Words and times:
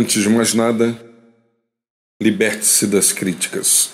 Antes 0.00 0.22
de 0.22 0.30
mais 0.30 0.54
nada, 0.54 0.98
liberte-se 2.22 2.86
das 2.86 3.12
críticas. 3.12 3.90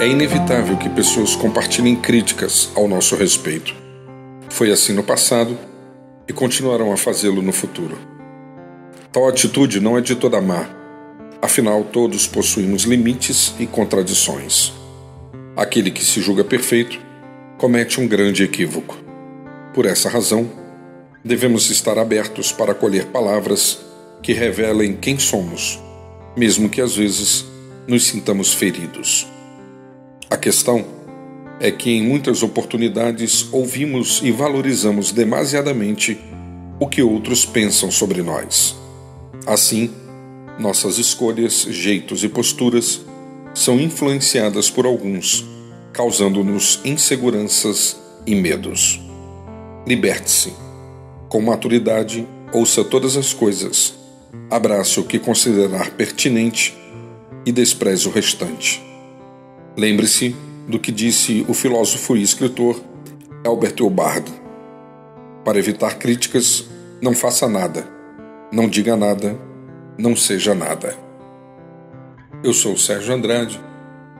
É 0.00 0.06
inevitável 0.06 0.76
que 0.76 0.88
pessoas 0.88 1.34
compartilhem 1.34 1.96
críticas 1.96 2.70
ao 2.76 2.86
nosso 2.86 3.16
respeito. 3.16 3.74
Foi 4.50 4.70
assim 4.70 4.92
no 4.92 5.02
passado 5.02 5.58
e 6.28 6.32
continuarão 6.32 6.92
a 6.92 6.96
fazê-lo 6.96 7.42
no 7.42 7.52
futuro. 7.52 7.98
Tal 9.10 9.26
atitude 9.26 9.80
não 9.80 9.98
é 9.98 10.00
de 10.00 10.14
toda 10.14 10.40
má, 10.40 10.70
afinal, 11.42 11.82
todos 11.82 12.28
possuímos 12.28 12.84
limites 12.84 13.52
e 13.58 13.66
contradições. 13.66 14.72
Aquele 15.56 15.90
que 15.90 16.04
se 16.04 16.20
julga 16.20 16.44
perfeito 16.44 17.00
comete 17.58 18.00
um 18.00 18.06
grande 18.06 18.44
equívoco. 18.44 19.02
Por 19.74 19.86
essa 19.86 20.08
razão, 20.08 20.48
devemos 21.24 21.68
estar 21.68 21.98
abertos 21.98 22.52
para 22.52 22.70
acolher 22.70 23.06
palavras 23.06 23.80
que 24.22 24.32
revelem 24.32 24.96
quem 24.96 25.18
somos, 25.18 25.80
mesmo 26.36 26.68
que 26.68 26.80
às 26.80 26.94
vezes 26.94 27.44
nos 27.88 28.06
sintamos 28.06 28.54
feridos. 28.54 29.26
A 30.30 30.36
questão 30.36 30.86
é 31.58 31.72
que 31.72 31.90
em 31.90 32.06
muitas 32.06 32.44
oportunidades 32.44 33.48
ouvimos 33.52 34.20
e 34.22 34.30
valorizamos 34.30 35.10
demasiadamente 35.10 36.20
o 36.78 36.86
que 36.86 37.02
outros 37.02 37.44
pensam 37.44 37.90
sobre 37.90 38.22
nós. 38.22 38.76
Assim, 39.44 39.90
nossas 40.56 40.98
escolhas, 40.98 41.66
jeitos 41.68 42.22
e 42.22 42.28
posturas 42.28 43.00
são 43.52 43.80
influenciadas 43.80 44.70
por 44.70 44.86
alguns, 44.86 45.44
causando-nos 45.92 46.80
inseguranças 46.84 47.96
e 48.24 48.36
medos. 48.36 49.03
Liberte-se. 49.86 50.54
Com 51.28 51.42
maturidade, 51.42 52.26
ouça 52.54 52.82
todas 52.82 53.18
as 53.18 53.34
coisas, 53.34 53.92
abrace 54.50 54.98
o 54.98 55.04
que 55.04 55.18
considerar 55.18 55.90
pertinente 55.90 56.74
e 57.44 57.52
despreze 57.52 58.08
o 58.08 58.10
restante. 58.10 58.82
Lembre-se 59.76 60.34
do 60.66 60.78
que 60.78 60.90
disse 60.90 61.44
o 61.46 61.52
filósofo 61.52 62.16
e 62.16 62.22
escritor 62.22 62.80
Albert 63.44 63.74
Hubbard. 63.82 64.32
Para 65.44 65.58
evitar 65.58 65.98
críticas, 65.98 66.64
não 67.02 67.14
faça 67.14 67.46
nada, 67.46 67.86
não 68.50 68.66
diga 68.66 68.96
nada, 68.96 69.38
não 69.98 70.16
seja 70.16 70.54
nada. 70.54 70.96
Eu 72.42 72.54
sou 72.54 72.74
Sérgio 72.78 73.14
Andrade 73.14 73.60